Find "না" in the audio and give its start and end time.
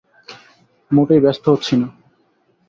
1.75-1.87